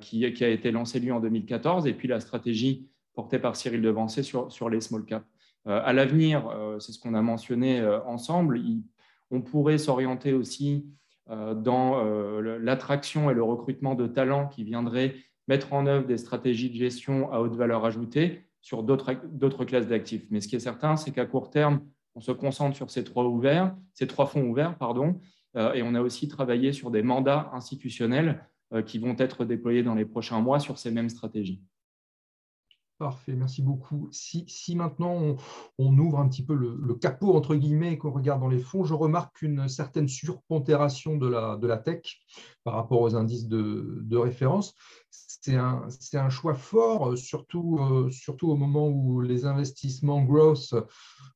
qui, 0.00 0.32
qui, 0.32 0.44
a 0.44 0.48
été 0.48 0.70
lancée 0.70 0.98
lui 0.98 1.12
en 1.12 1.20
2014, 1.20 1.86
et 1.86 1.92
puis 1.92 2.08
la 2.08 2.20
stratégie 2.20 2.88
portée 3.12 3.38
par 3.38 3.54
Cyril 3.54 3.82
Devancé 3.82 4.22
sur, 4.22 4.50
sur 4.50 4.70
les 4.70 4.80
small 4.80 5.04
caps. 5.04 5.26
À 5.66 5.92
l'avenir, 5.92 6.50
c'est 6.78 6.92
ce 6.92 6.98
qu'on 6.98 7.14
a 7.14 7.22
mentionné 7.22 7.84
ensemble, 8.06 8.60
on 9.30 9.42
pourrait 9.42 9.78
s'orienter 9.78 10.32
aussi 10.32 10.86
dans 11.28 12.02
l'attraction 12.40 13.30
et 13.30 13.34
le 13.34 13.42
recrutement 13.42 13.94
de 13.94 14.06
talents 14.06 14.48
qui 14.48 14.64
viendraient 14.64 15.14
mettre 15.46 15.72
en 15.72 15.86
œuvre 15.86 16.06
des 16.06 16.18
stratégies 16.18 16.70
de 16.70 16.76
gestion 16.76 17.32
à 17.32 17.40
haute 17.40 17.54
valeur 17.54 17.84
ajoutée 17.84 18.44
sur 18.60 18.82
d'autres 18.82 19.64
classes 19.64 19.88
d'actifs. 19.88 20.26
Mais 20.30 20.40
ce 20.40 20.48
qui 20.48 20.56
est 20.56 20.60
certain, 20.60 20.96
c'est 20.96 21.10
qu'à 21.10 21.26
court 21.26 21.50
terme, 21.50 21.80
on 22.14 22.20
se 22.20 22.32
concentre 22.32 22.76
sur 22.76 22.90
ces 22.90 23.04
trois, 23.04 23.24
ouverts, 23.24 23.74
ces 23.94 24.06
trois 24.06 24.26
fonds 24.26 24.42
ouverts, 24.42 24.76
pardon, 24.76 25.20
euh, 25.56 25.72
et 25.72 25.82
on 25.82 25.94
a 25.94 26.00
aussi 26.00 26.28
travaillé 26.28 26.72
sur 26.72 26.90
des 26.90 27.02
mandats 27.02 27.50
institutionnels 27.52 28.44
euh, 28.74 28.82
qui 28.82 28.98
vont 28.98 29.14
être 29.18 29.44
déployés 29.44 29.82
dans 29.82 29.94
les 29.94 30.04
prochains 30.04 30.40
mois 30.40 30.60
sur 30.60 30.78
ces 30.78 30.90
mêmes 30.90 31.08
stratégies. 31.08 31.62
Parfait, 32.98 33.34
merci 33.34 33.62
beaucoup. 33.62 34.08
Si, 34.10 34.74
maintenant 34.74 35.36
on, 35.78 35.98
ouvre 35.98 36.18
un 36.18 36.28
petit 36.28 36.44
peu 36.44 36.54
le, 36.54 36.94
capot, 36.94 37.36
entre 37.36 37.54
guillemets, 37.54 37.92
et 37.92 37.98
qu'on 37.98 38.10
regarde 38.10 38.40
dans 38.40 38.48
les 38.48 38.58
fonds, 38.58 38.82
je 38.82 38.92
remarque 38.92 39.40
une 39.42 39.68
certaine 39.68 40.08
surpontération 40.08 41.16
de 41.16 41.28
la, 41.28 41.56
de 41.56 41.66
la 41.68 41.76
tech 41.76 42.20
par 42.68 42.76
rapport 42.76 43.00
aux 43.00 43.16
indices 43.16 43.48
de, 43.48 44.02
de 44.02 44.16
référence. 44.18 44.74
C'est 45.10 45.56
un, 45.56 45.88
un, 46.12 46.28
choix 46.28 46.52
fort, 46.52 47.16
surtout, 47.16 47.78
euh, 47.80 48.10
surtout 48.10 48.50
au 48.50 48.56
moment 48.56 48.88
où 48.88 49.22
les 49.22 49.46
investissements 49.46 50.22
growth 50.22 50.74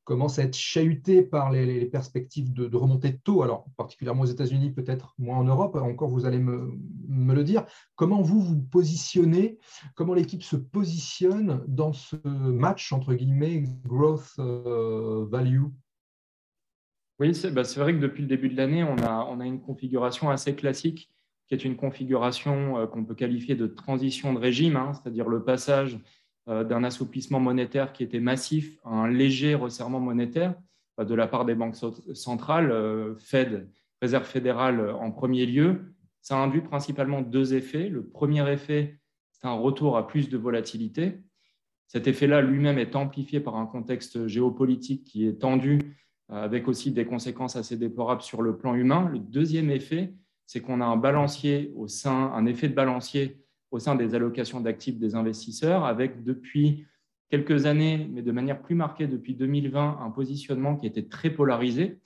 commencent 0.04 0.38
à 0.38 0.42
être 0.42 0.56
chahutés 0.56 1.22
par 1.22 1.50
les, 1.50 1.86
perspectives 1.86 2.52
de, 2.52 2.76
remontée 2.76 3.12
de 3.12 3.16
taux, 3.16 3.42
alors 3.42 3.64
particulièrement 3.78 4.24
aux 4.24 4.26
États-Unis, 4.26 4.72
peut-être 4.72 5.14
moins 5.16 5.38
en 5.38 5.44
Europe, 5.44 5.74
encore 5.76 6.10
vous 6.10 6.26
allez 6.26 6.38
me, 6.38 6.70
me, 7.08 7.32
le 7.32 7.44
dire. 7.44 7.64
Comment 7.94 8.20
vous 8.20 8.42
vous 8.42 8.60
positionnez, 8.60 9.58
comment 9.94 10.12
l'équipe 10.12 10.42
se 10.42 10.56
positionne 10.56 11.64
dans 11.66 11.94
ce 11.94 12.16
match, 12.26 12.92
entre 12.92 13.14
guillemets, 13.14 13.64
growth 13.86 14.34
euh, 14.38 15.24
value? 15.30 15.64
Oui, 17.22 17.32
bah, 17.52 17.62
c'est 17.62 17.78
vrai 17.78 17.94
que 17.94 18.00
depuis 18.00 18.22
le 18.22 18.28
début 18.28 18.48
de 18.48 18.56
l'année, 18.56 18.82
on 18.82 18.98
a, 18.98 19.24
on 19.30 19.38
a 19.38 19.46
une 19.46 19.60
configuration 19.60 20.28
assez 20.28 20.56
classique 20.56 21.08
qui 21.46 21.54
est 21.54 21.64
une 21.64 21.76
configuration 21.76 22.78
euh, 22.78 22.86
qu'on 22.86 23.04
peut 23.04 23.14
qualifier 23.14 23.54
de 23.54 23.66
transition 23.66 24.32
de 24.32 24.38
régime, 24.38 24.76
hein, 24.76 24.92
c'est-à-dire 24.94 25.28
le 25.28 25.44
passage 25.44 25.98
euh, 26.48 26.64
d'un 26.64 26.84
assouplissement 26.84 27.40
monétaire 27.40 27.92
qui 27.92 28.02
était 28.02 28.20
massif 28.20 28.78
à 28.84 28.90
un 28.90 29.08
léger 29.08 29.54
resserrement 29.54 30.00
monétaire 30.00 30.54
euh, 31.00 31.04
de 31.04 31.14
la 31.14 31.26
part 31.26 31.44
des 31.44 31.54
banques 31.54 31.76
centrales, 32.14 33.16
Fed, 33.18 33.68
Réserve 34.00 34.24
fédérale 34.24 34.90
en 34.90 35.12
premier 35.12 35.46
lieu. 35.46 35.94
Ça 36.22 36.36
induit 36.36 36.60
principalement 36.60 37.22
deux 37.22 37.54
effets. 37.54 37.88
Le 37.88 38.04
premier 38.04 38.50
effet, 38.50 38.98
c'est 39.30 39.46
un 39.46 39.52
retour 39.52 39.96
à 39.96 40.08
plus 40.08 40.28
de 40.28 40.36
volatilité. 40.36 41.20
Cet 41.86 42.08
effet-là 42.08 42.42
lui-même 42.42 42.78
est 42.78 42.96
amplifié 42.96 43.38
par 43.38 43.54
un 43.54 43.66
contexte 43.66 44.26
géopolitique 44.26 45.04
qui 45.04 45.24
est 45.24 45.34
tendu, 45.34 45.78
avec 46.28 46.66
aussi 46.66 46.90
des 46.90 47.04
conséquences 47.04 47.54
assez 47.54 47.76
déplorables 47.76 48.22
sur 48.22 48.42
le 48.42 48.56
plan 48.56 48.74
humain. 48.74 49.08
Le 49.08 49.20
deuxième 49.20 49.70
effet, 49.70 50.12
c'est 50.46 50.60
qu'on 50.60 50.80
a 50.80 50.84
un 50.84 50.96
balancier 50.96 51.72
au 51.76 51.88
sein, 51.88 52.32
un 52.34 52.46
effet 52.46 52.68
de 52.68 52.74
balancier 52.74 53.38
au 53.70 53.78
sein 53.78 53.94
des 53.94 54.14
allocations 54.14 54.60
d'actifs 54.60 54.98
des 54.98 55.14
investisseurs, 55.14 55.84
avec 55.84 56.22
depuis 56.22 56.86
quelques 57.30 57.64
années, 57.64 58.08
mais 58.12 58.20
de 58.20 58.32
manière 58.32 58.60
plus 58.60 58.74
marquée 58.74 59.06
depuis 59.06 59.34
2020, 59.34 60.00
un 60.02 60.10
positionnement 60.10 60.76
qui 60.76 60.86
était 60.86 61.08
très 61.08 61.30
polarisé. 61.30 61.98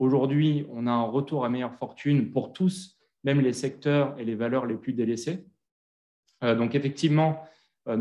Aujourd'hui, 0.00 0.66
on 0.70 0.88
a 0.88 0.90
un 0.90 1.04
retour 1.04 1.44
à 1.44 1.48
meilleure 1.48 1.76
fortune 1.76 2.32
pour 2.32 2.52
tous, 2.52 2.98
même 3.22 3.40
les 3.40 3.52
secteurs 3.52 4.18
et 4.18 4.24
les 4.24 4.34
valeurs 4.34 4.66
les 4.66 4.74
plus 4.74 4.92
délaissées. 4.92 5.44
Euh, 6.42 6.56
donc 6.56 6.74
effectivement, 6.74 7.44
euh, 7.86 7.96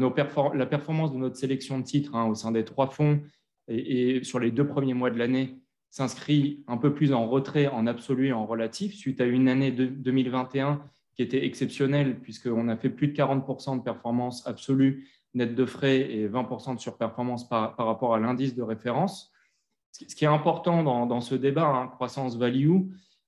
la 0.55 0.65
performance 0.65 1.13
de 1.13 1.17
notre 1.17 1.35
sélection 1.35 1.77
de 1.77 1.83
titres 1.83 2.15
hein, 2.15 2.25
au 2.25 2.33
sein 2.33 2.51
des 2.51 2.65
trois 2.65 2.87
fonds 2.87 3.21
et 3.67 4.23
sur 4.23 4.39
les 4.39 4.51
deux 4.51 4.67
premiers 4.67 4.93
mois 4.93 5.11
de 5.11 5.17
l'année 5.17 5.62
s'inscrit 5.93 6.63
un 6.67 6.77
peu 6.77 6.91
plus 6.91 7.13
en 7.13 7.27
retrait 7.27 7.67
en 7.67 7.85
absolu 7.85 8.29
et 8.29 8.33
en 8.33 8.47
relatif, 8.47 8.95
suite 8.95 9.21
à 9.21 9.25
une 9.25 9.47
année 9.47 9.71
de 9.71 9.85
2021 9.85 10.81
qui 11.13 11.21
était 11.21 11.45
exceptionnelle, 11.45 12.19
puisqu'on 12.19 12.67
a 12.67 12.75
fait 12.75 12.89
plus 12.89 13.09
de 13.09 13.13
40% 13.13 13.77
de 13.77 13.83
performance 13.83 14.47
absolue 14.47 15.07
nette 15.35 15.53
de 15.53 15.65
frais 15.65 15.99
et 15.99 16.27
20% 16.27 16.73
de 16.73 16.79
surperformance 16.79 17.47
par, 17.47 17.75
par 17.75 17.85
rapport 17.85 18.15
à 18.15 18.19
l'indice 18.19 18.55
de 18.55 18.63
référence. 18.63 19.31
Ce 19.91 20.15
qui 20.15 20.25
est 20.25 20.27
important 20.27 20.81
dans, 20.81 21.21
ce 21.21 21.35
débat, 21.35 21.67
hein, 21.67 21.87
croissance 21.89 22.37
value 22.37 22.71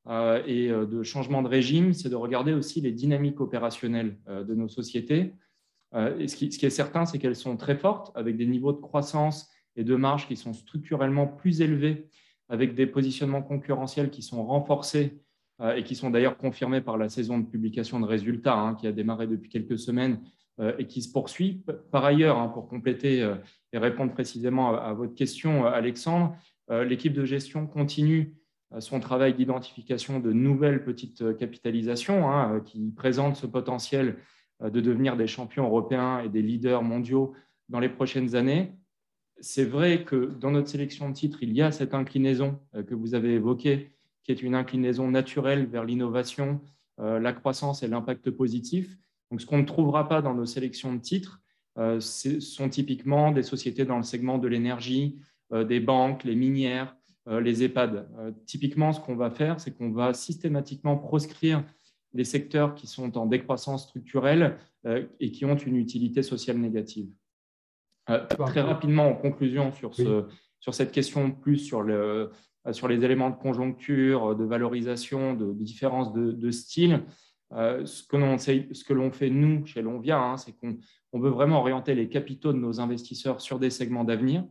euh, 0.08 0.42
et 0.48 0.72
euh, 0.72 0.88
de 0.88 1.04
changement 1.04 1.44
de 1.44 1.48
régime, 1.48 1.94
c'est 1.94 2.10
de 2.10 2.16
regarder 2.16 2.54
aussi 2.54 2.82
les 2.82 2.92
dynamiques 2.92 3.42
opérationnelles 3.42 4.18
euh, 4.28 4.44
de 4.44 4.56
nos 4.56 4.70
sociétés. 4.70 5.36
et 6.18 6.28
ce 6.28 6.36
qui, 6.36 6.52
ce 6.52 6.58
qui 6.58 6.66
est 6.66 6.72
certain, 6.72 7.06
c'est 7.06 7.20
qu'elles 7.20 7.36
sont 7.36 7.58
très 7.58 7.76
fortes, 7.76 8.12
avec 8.16 8.38
des 8.38 8.48
niveaux 8.48 8.74
de 8.74 8.82
croissance 8.82 9.52
et 9.76 9.84
de 9.84 9.96
marge 9.96 10.28
qui 10.28 10.36
sont 10.36 10.54
structurellement 10.54 11.28
plus 11.28 11.62
élevés 11.62 12.10
avec 12.50 12.76
des 12.76 12.88
positionnements 12.88 13.42
concurrentiels 13.42 14.10
qui 14.10 14.22
sont 14.22 14.46
renforcés 14.46 15.20
euh, 15.62 15.76
et 15.76 15.84
qui 15.84 15.96
sont 15.96 16.10
d'ailleurs 16.10 16.38
confirmés 16.38 16.82
par 16.82 16.98
la 16.98 17.08
saison 17.08 17.40
de 17.40 17.46
publication 17.46 18.02
de 18.02 18.06
résultats 18.06 18.58
hein, 18.58 18.76
qui 18.76 18.88
a 18.88 18.92
démarré 18.92 19.26
depuis 19.26 19.50
quelques 19.50 19.80
semaines 19.80 20.20
euh, 20.60 20.74
et 20.78 20.86
qui 20.86 21.02
se 21.02 21.12
poursuit. 21.12 21.64
Par 21.92 22.04
ailleurs, 22.04 22.38
hein, 22.38 22.50
pour 22.50 22.68
compléter 22.68 23.22
euh, 23.22 23.36
et 23.72 23.78
répondre 23.78 24.12
précisément 24.12 24.76
à 24.76 24.94
votre 24.94 25.16
question, 25.16 25.66
Alexandre, 25.66 26.36
l'équipe 26.70 27.14
de 27.14 27.26
gestion 27.26 27.68
continue 27.68 28.34
son 28.80 29.00
travail 29.00 29.36
d'identification 29.36 30.20
de 30.20 30.32
nouvelles 30.34 30.84
petites 30.84 31.38
capitalisations 31.38 32.32
hein, 32.32 32.62
qui 32.62 32.90
présentent 32.92 33.36
ce 33.36 33.46
potentiel 33.46 34.18
de 34.64 34.80
devenir 34.82 35.16
des 35.16 35.28
champions 35.28 35.66
européens 35.66 36.22
et 36.22 36.30
des 36.30 36.42
leaders 36.42 36.82
mondiaux 36.82 37.34
dans 37.70 37.80
les 37.80 37.90
prochaines 37.90 38.36
années 38.36 38.72
c'est 39.46 39.64
vrai 39.64 40.04
que 40.04 40.34
dans 40.40 40.50
notre 40.50 40.70
sélection 40.70 41.08
de 41.08 41.14
titres, 41.14 41.38
il 41.44 41.54
y 41.54 41.62
a 41.62 41.72
cette 41.72 41.94
inclinaison 41.94 42.58
euh, 42.74 42.82
que 42.82 42.96
vous 42.96 43.14
avez 43.14 43.36
évoquée, 43.36 43.92
qui 44.24 44.32
est 44.32 44.42
une 44.42 44.56
inclinaison 44.56 45.08
naturelle 45.12 45.68
vers 45.68 45.86
l'innovation, 45.86 46.62
euh, 47.00 47.20
la 47.20 47.32
croissance 47.32 47.84
et 47.84 47.88
l'impact 47.88 48.32
positif. 48.32 48.98
Donc, 49.30 49.42
ce 49.42 49.46
qu'on 49.46 49.60
ne 49.60 49.66
trouvera 49.66 50.10
pas 50.10 50.24
dans 50.24 50.34
nos 50.34 50.48
sélections 50.48 50.94
de 50.94 51.00
titres, 51.00 51.44
euh, 51.78 52.00
ce 52.00 52.40
sont 52.40 52.70
typiquement 52.70 53.32
des 53.32 53.44
sociétés 53.44 53.86
dans 53.86 53.98
le 53.98 54.04
segment 54.04 54.40
de 54.40 54.48
l'énergie, 54.48 55.20
des 55.52 55.80
banques, 55.80 56.24
les 56.24 56.36
minières, 56.36 56.98
les 57.28 57.64
EHPAD. 57.64 58.10
typiquement, 58.48 58.94
ce 58.94 59.00
qu'on 59.00 59.16
va 59.16 59.30
faire, 59.30 59.60
c'est 59.60 59.70
qu'on 59.70 59.92
va 59.92 60.16
systématiquement 60.16 60.98
proscrire 60.98 61.64
des 62.16 62.24
secteurs 62.24 62.74
qui 62.74 62.88
sont 62.88 63.16
en 63.16 63.28
décroissance 63.28 63.84
structurelle 63.84 64.58
et 65.20 65.30
qui 65.30 65.46
ont 65.46 65.56
une 65.56 65.76
utilité 65.76 66.24
sociale 66.24 66.58
négative. 66.58 67.12
Euh, 68.10 68.26
très 68.26 68.62
rapidement, 68.62 69.08
en 69.08 69.16
conclusion 69.16 69.72
sur, 69.72 69.96
ce, 69.96 70.26
sur 70.60 70.74
cette 70.74 70.92
question, 70.92 71.32
plus 71.32 71.58
sur, 71.58 71.82
le, 71.82 72.30
sur 72.72 72.88
les 72.88 73.04
éléments 73.04 73.32
de 73.32 73.36
conjoncture, 73.36 74.36
de 74.36 74.44
valorisation, 74.44 75.34
de, 75.34 75.48
de 75.48 75.64
différence 75.64 76.14
de, 76.14 76.32
de 76.32 76.52
style, 76.52 77.04
euh, 77.54 77.86
ce 77.86 78.04
que 78.04 78.94
l'on 78.94 79.12
fait, 79.12 79.30
nous, 79.30 79.66
chez 79.66 79.82
Lonvia, 79.82 80.20
hein, 80.20 80.38
c'est 80.38 80.52
qu'on 80.52 80.78
on 81.14 81.20
veut 81.20 81.30
vraiment 81.30 81.60
orienter 81.60 81.96
les 81.96 82.10
capitaux 82.10 82.54
de 82.54 82.58
nos 82.58 82.80
investisseurs 82.80 83.42
sur 83.42 83.60
des 83.60 83.70
segments 83.70 84.04
d'avenir, 84.04 84.44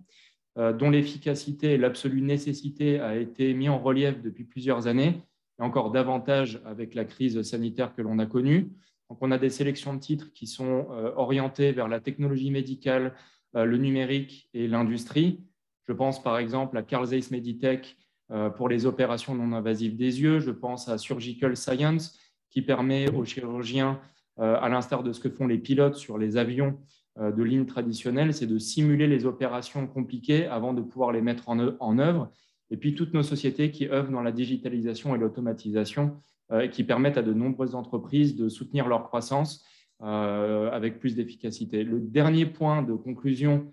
euh, 0.59 0.73
dont 0.73 0.91
l'efficacité 0.91 1.75
et 1.75 1.79
l'absolue 1.79 2.23
nécessité 2.23 3.01
a 3.01 3.17
été 3.17 3.53
mis 3.55 3.69
en 3.69 3.79
relief 3.79 4.21
depuis 4.23 4.45
plusieurs 4.45 4.87
années, 4.87 5.23
et 5.61 5.63
encore 5.63 5.93
davantage 5.93 6.61
avec 6.65 6.95
la 6.95 7.05
crise 7.05 7.41
sanitaire 7.43 7.95
que 7.95 8.03
l'on 8.03 8.19
a 8.19 8.27
connue. 8.27 8.73
Donc, 9.11 9.19
on 9.21 9.31
a 9.31 9.39
des 9.39 9.51
sélections 9.51 9.95
de 9.95 10.01
titres 10.01 10.33
qui 10.33 10.47
sont 10.47 10.89
orientées 11.17 11.73
vers 11.73 11.89
la 11.89 12.01
technologie 12.01 12.51
médicale, 12.51 13.07
euh, 13.07 13.11
le 13.55 13.77
numérique 13.77 14.49
et 14.55 14.67
l'industrie. 14.67 15.45
Je 15.87 15.93
pense 15.93 16.23
par 16.23 16.39
exemple 16.39 16.77
à 16.77 16.83
Carl 16.83 17.07
Zeiss 17.07 17.31
Meditech 17.31 17.97
euh, 18.31 18.51
pour 18.51 18.69
les 18.69 18.87
opérations 18.87 19.35
non 19.35 19.53
invasives 19.53 19.97
des 19.97 20.21
yeux. 20.21 20.41
Je 20.41 20.51
pense 20.51 20.89
à 20.89 20.99
Surgical 20.99 21.57
Science 21.57 22.19
qui 22.51 22.63
permet 22.63 23.11
aux 23.11 23.25
chirurgiens, 23.25 24.01
euh, 24.39 24.57
à 24.61 24.69
l'instar 24.69 25.03
de 25.03 25.13
ce 25.13 25.21
que 25.21 25.29
font 25.29 25.47
les 25.47 25.59
pilotes 25.59 25.97
sur 25.97 26.19
les 26.19 26.37
avions 26.37 26.79
de 27.17 27.45
ligne 27.45 27.65
traditionnelle, 27.65 28.35
c'est 28.35 28.49
de 28.49 28.59
simuler 28.59 29.07
les 29.07 29.25
opérations 29.25 29.87
compliquées 29.87 30.47
avant 30.47 30.75
de 30.75 30.83
pouvoir 30.83 31.13
les 31.13 31.21
mettre 31.23 31.49
en 31.49 31.99
œuvre. 32.01 32.29
Et 32.71 32.77
puis 32.77 32.97
toutes 32.97 33.15
nos 33.15 33.23
sociétés 33.23 33.71
qui 33.71 33.87
œuvrent 33.87 34.11
dans 34.11 34.21
la 34.21 34.33
digitalisation 34.33 35.15
et 35.15 35.19
l'automatisation 35.19 36.17
et 36.61 36.71
qui 36.71 36.83
permettent 36.83 37.17
à 37.17 37.23
de 37.23 37.33
nombreuses 37.33 37.77
entreprises 37.77 38.35
de 38.35 38.49
soutenir 38.49 38.89
leur 38.89 39.05
croissance 39.05 39.65
euh, 39.65 39.74
avec 40.01 40.99
plus 40.99 41.15
d'efficacité. 41.15 41.83
Le 41.83 42.01
dernier 42.01 42.47
point 42.47 42.83
de 42.83 42.93
conclusion 42.93 43.71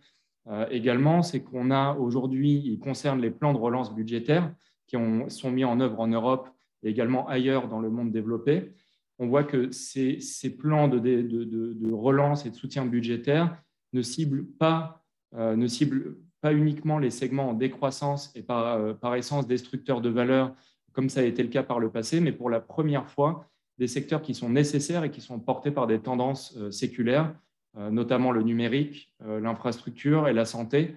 euh, 0.48 0.66
également, 0.72 1.22
c'est 1.22 1.42
qu'on 1.42 1.72
a 1.72 1.94
aujourd'hui, 1.96 2.62
il 2.66 2.80
concerne 2.80 3.22
les 3.22 3.32
plans 3.32 3.54
de 3.54 3.60
relance 3.60 3.94
budgétaires 3.94 4.54
qui 4.88 4.98
ont, 4.98 5.30
sont 5.30 5.52
mis 5.52 5.64
en 5.64 5.80
œuvre 5.80 6.00
en 6.00 6.08
Europe 6.08 6.50
et 6.84 6.90
également 6.90 7.28
ailleurs 7.28 7.68
dans 7.68 7.80
le 7.80 7.90
monde 7.90 8.12
développé. 8.12 8.74
On 9.20 9.28
voit 9.28 9.44
que 9.44 9.72
ces, 9.72 10.20
plans 10.58 10.88
de, 10.88 11.94
relance 11.94 12.46
et 12.46 12.50
de 12.50 12.56
soutien 12.56 12.86
budgétaire 12.86 13.56
ne 13.94 14.02
ciblent 14.02 14.48
pas, 14.58 15.04
euh, 15.36 15.56
ne 15.56 15.68
ciblent 15.68 16.18
pas 16.42 16.54
uniquement 16.54 16.98
les 16.98 17.12
segments 17.12 17.50
en 17.50 17.54
décroissance 17.54 18.32
et 18.36 18.42
par 18.42 19.16
essence 19.16 19.46
destructeurs 19.46 20.02
de 20.02 20.10
valeur, 20.10 20.56
comme 20.92 21.08
ça 21.08 21.20
a 21.20 21.24
été 21.24 21.44
le 21.44 21.50
cas 21.50 21.62
par 21.62 21.80
le 21.80 21.92
passé, 21.92 22.20
mais 22.20 22.32
pour 22.32 22.50
la 22.50 22.60
première 22.60 23.08
fois, 23.08 23.48
des 23.82 23.88
secteurs 23.88 24.22
qui 24.22 24.36
sont 24.36 24.50
nécessaires 24.50 25.04
et 25.04 25.10
qui 25.10 25.22
sont 25.22 25.40
portés 25.40 25.72
par 25.72 25.88
des 25.88 26.00
tendances 26.00 26.56
euh, 26.56 26.70
séculaires, 26.70 27.36
euh, 27.78 27.90
notamment 27.90 28.32
le 28.32 28.44
numérique, 28.44 29.12
euh, 29.24 29.40
l'infrastructure 29.40 30.28
et 30.28 30.34
la 30.34 30.46
santé, 30.46 30.96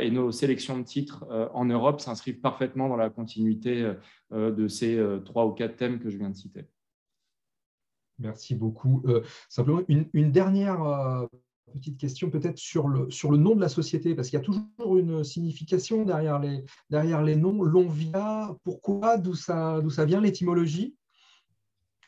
et 0.00 0.10
nos 0.10 0.32
sélections 0.32 0.78
de 0.78 0.84
titres 0.84 1.26
en 1.52 1.66
Europe 1.66 2.00
s'inscrivent 2.00 2.40
parfaitement 2.40 2.88
dans 2.88 2.96
la 2.96 3.10
continuité 3.10 3.92
de 4.30 4.68
ces 4.68 4.98
trois 5.26 5.44
ou 5.44 5.50
quatre 5.50 5.76
thèmes 5.76 5.98
que 5.98 6.08
je 6.08 6.16
viens 6.16 6.30
de 6.30 6.34
citer. 6.34 6.64
Merci 8.18 8.54
beaucoup. 8.54 9.04
simplement, 9.50 9.82
une, 9.88 10.32
dernière 10.32 11.28
petite 11.74 11.98
question 11.98 12.30
peut-être 12.30 12.56
sur 12.56 12.88
le, 12.88 13.10
sur 13.10 13.30
le 13.30 13.36
nom 13.36 13.54
de 13.54 13.60
la 13.60 13.68
société, 13.68 14.14
parce 14.14 14.30
qu'il 14.30 14.38
y 14.38 14.42
a 14.42 14.46
toujours 14.46 14.96
une 14.96 15.22
signification 15.22 16.06
derrière 16.06 16.38
les, 16.38 16.64
derrière 16.88 17.20
les 17.20 17.36
noms. 17.36 17.60
Pourquoi 18.64 19.18
D'où 19.18 19.34
ça, 19.34 19.82
ça 19.90 20.06
vient 20.06 20.22
l'étymologie? 20.22 20.96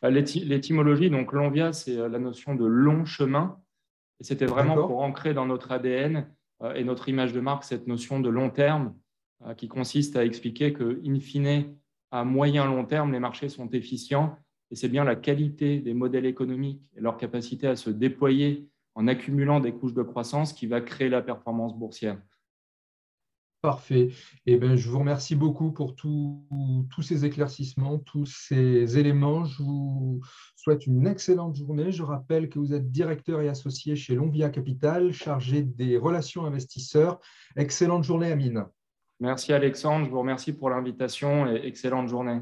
L'étymologie, 0.02 1.10
donc 1.10 1.32
Lonvia, 1.32 1.72
c'est 1.72 1.96
euh, 1.96 2.08
la 2.08 2.18
notion 2.18 2.54
de 2.54 2.64
long 2.64 3.04
chemin. 3.04 3.60
Et 4.20 4.24
c'était 4.24 4.46
vraiment 4.46 4.74
pour 4.74 5.00
ancrer 5.00 5.34
dans 5.34 5.46
notre 5.46 5.72
ADN 5.72 6.28
euh, 6.62 6.74
et 6.74 6.84
notre 6.84 7.08
image 7.08 7.32
de 7.32 7.40
marque 7.40 7.64
cette 7.64 7.86
notion 7.86 8.20
de 8.20 8.28
long 8.28 8.50
terme 8.50 8.94
qui 9.56 9.68
consiste 9.68 10.16
à 10.16 10.24
expliquer 10.24 10.72
que, 10.72 11.00
in 11.06 11.20
fine, 11.20 11.76
à 12.10 12.24
moyen 12.24 12.66
long 12.66 12.84
terme, 12.84 13.12
les 13.12 13.20
marchés 13.20 13.48
sont 13.48 13.68
efficients 13.70 14.36
et 14.70 14.74
c'est 14.74 14.88
bien 14.88 15.04
la 15.04 15.16
qualité 15.16 15.78
des 15.78 15.94
modèles 15.94 16.26
économiques 16.26 16.82
et 16.96 17.00
leur 17.00 17.16
capacité 17.16 17.66
à 17.66 17.76
se 17.76 17.90
déployer 17.90 18.68
en 18.94 19.06
accumulant 19.06 19.60
des 19.60 19.72
couches 19.72 19.94
de 19.94 20.02
croissance 20.02 20.52
qui 20.52 20.66
va 20.66 20.80
créer 20.80 21.08
la 21.08 21.22
performance 21.22 21.76
boursière. 21.76 22.18
Parfait. 23.60 24.10
Eh 24.46 24.56
bien, 24.56 24.76
je 24.76 24.88
vous 24.88 25.00
remercie 25.00 25.34
beaucoup 25.34 25.72
pour 25.72 25.96
tous 25.96 26.46
ces 27.02 27.24
éclaircissements, 27.24 27.98
tous 27.98 28.26
ces 28.26 28.98
éléments. 28.98 29.44
Je 29.44 29.62
vous 29.64 30.20
souhaite 30.54 30.86
une 30.86 31.08
excellente 31.08 31.56
journée. 31.56 31.90
Je 31.90 32.04
rappelle 32.04 32.48
que 32.48 32.60
vous 32.60 32.72
êtes 32.72 32.92
directeur 32.92 33.40
et 33.40 33.48
associé 33.48 33.96
chez 33.96 34.14
Lombia 34.14 34.50
Capital, 34.50 35.12
chargé 35.12 35.62
des 35.62 35.96
relations 35.96 36.46
investisseurs. 36.46 37.18
Excellente 37.56 38.04
journée, 38.04 38.30
Amine. 38.30 38.64
Merci 39.18 39.52
Alexandre, 39.52 40.06
je 40.06 40.10
vous 40.10 40.20
remercie 40.20 40.52
pour 40.52 40.70
l'invitation 40.70 41.48
et 41.48 41.66
excellente 41.66 42.08
journée. 42.08 42.40